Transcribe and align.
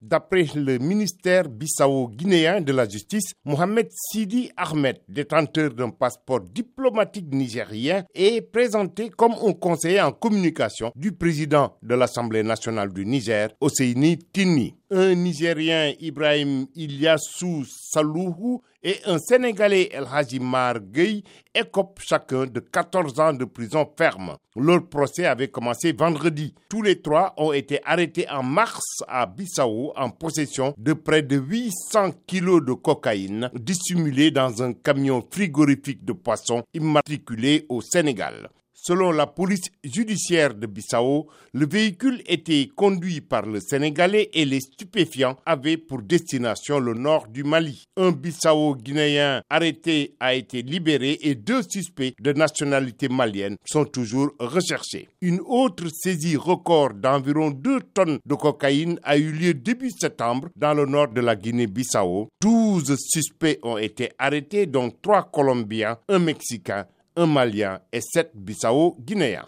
D'après 0.00 0.46
le 0.54 0.78
ministère 0.78 1.48
bissau-guinéen 1.48 2.60
de 2.60 2.72
la 2.72 2.88
Justice, 2.88 3.32
Mohamed 3.44 3.88
Sidi 3.90 4.48
Ahmed, 4.56 5.00
détenteur 5.08 5.74
d'un 5.74 5.90
passeport 5.90 6.40
diplomatique 6.40 7.32
nigérien, 7.34 8.04
est 8.14 8.40
présenté 8.40 9.10
comme 9.10 9.32
un 9.44 9.52
conseiller 9.54 10.00
en 10.00 10.12
communication 10.12 10.92
du 10.94 11.10
président 11.10 11.76
de 11.82 11.96
l'Assemblée 11.96 12.44
nationale 12.44 12.92
du 12.92 13.04
Niger, 13.04 13.48
Oseini 13.60 14.18
Tini 14.32 14.77
un 14.90 15.14
Nigérien 15.14 15.92
Ibrahim 16.00 16.66
Ilyassou 16.74 17.64
Salouhou 17.64 18.62
et 18.82 18.96
un 19.06 19.18
Sénégalais 19.18 19.88
El 19.92 20.06
Hajimar 20.10 20.80
Gueye 20.80 21.24
écopent 21.54 22.00
chacun 22.00 22.46
de 22.46 22.60
14 22.60 23.18
ans 23.20 23.32
de 23.32 23.44
prison 23.44 23.86
ferme. 23.96 24.36
Leur 24.56 24.88
procès 24.88 25.26
avait 25.26 25.48
commencé 25.48 25.92
vendredi. 25.92 26.54
Tous 26.68 26.82
les 26.82 27.00
trois 27.02 27.34
ont 27.36 27.52
été 27.52 27.80
arrêtés 27.84 28.28
en 28.30 28.42
mars 28.42 29.02
à 29.08 29.26
Bissau 29.26 29.92
en 29.96 30.10
possession 30.10 30.74
de 30.78 30.92
près 30.92 31.22
de 31.22 31.36
800 31.36 32.12
kilos 32.26 32.64
de 32.64 32.72
cocaïne 32.72 33.50
dissimulés 33.54 34.30
dans 34.30 34.62
un 34.62 34.72
camion 34.72 35.26
frigorifique 35.30 36.04
de 36.04 36.12
poissons 36.12 36.62
immatriculé 36.72 37.66
au 37.68 37.80
Sénégal. 37.82 38.48
Selon 38.80 39.10
la 39.10 39.26
police 39.26 39.70
judiciaire 39.82 40.54
de 40.54 40.66
Bissau, 40.66 41.26
le 41.52 41.66
véhicule 41.66 42.22
était 42.26 42.68
conduit 42.76 43.20
par 43.20 43.44
le 43.44 43.58
Sénégalais 43.58 44.30
et 44.32 44.44
les 44.44 44.60
stupéfiants 44.60 45.36
avaient 45.44 45.76
pour 45.76 46.00
destination 46.00 46.78
le 46.78 46.94
nord 46.94 47.26
du 47.26 47.42
Mali. 47.42 47.84
Un 47.96 48.12
Bissau-guinéen 48.12 49.42
arrêté 49.50 50.14
a 50.20 50.32
été 50.34 50.62
libéré 50.62 51.18
et 51.22 51.34
deux 51.34 51.62
suspects 51.68 52.14
de 52.20 52.32
nationalité 52.32 53.08
malienne 53.08 53.56
sont 53.66 53.84
toujours 53.84 54.30
recherchés. 54.38 55.08
Une 55.20 55.40
autre 55.44 55.88
saisie 55.92 56.36
record 56.36 56.94
d'environ 56.94 57.50
2 57.50 57.80
tonnes 57.92 58.20
de 58.24 58.34
cocaïne 58.36 59.00
a 59.02 59.18
eu 59.18 59.32
lieu 59.32 59.54
début 59.54 59.90
septembre 59.90 60.50
dans 60.54 60.72
le 60.72 60.86
nord 60.86 61.08
de 61.08 61.20
la 61.20 61.34
Guinée-Bissau. 61.34 62.28
12 62.40 62.94
suspects 62.96 63.58
ont 63.64 63.76
été 63.76 64.12
arrêtés, 64.18 64.66
dont 64.66 64.92
3 65.02 65.30
Colombiens, 65.32 65.98
un 66.08 66.20
Mexicain 66.20 66.86
un 67.18 67.26
Malien 67.26 67.80
et 67.92 68.00
sept 68.00 68.30
Bissau 68.34 68.96
guinéens. 69.00 69.36